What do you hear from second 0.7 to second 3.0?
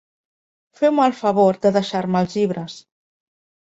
Feu-me el favor de deixar-me els llibres.